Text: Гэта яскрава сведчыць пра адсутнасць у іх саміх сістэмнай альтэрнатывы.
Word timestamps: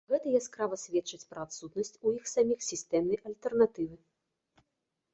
Гэта 0.11 0.27
яскрава 0.37 0.79
сведчыць 0.83 1.27
пра 1.33 1.39
адсутнасць 1.49 1.95
у 2.05 2.15
іх 2.21 2.27
саміх 2.33 2.59
сістэмнай 2.71 3.23
альтэрнатывы. 3.29 3.95